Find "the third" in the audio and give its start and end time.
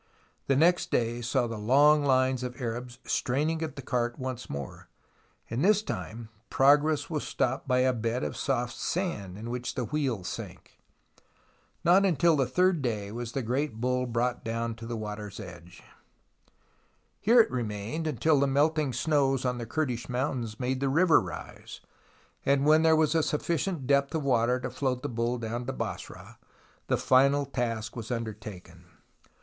12.35-12.81